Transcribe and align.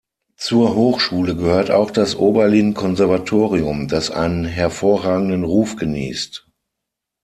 Zur 0.35 0.73
Hochschule 0.73 1.35
gehört 1.35 1.69
auch 1.69 1.91
das 1.91 2.15
Oberlin 2.15 2.73
Konservatorium, 2.73 3.87
das 3.87 4.09
einen 4.09 4.45
hervorragenden 4.45 5.43
Ruf 5.43 5.75
genießt. 5.75 6.47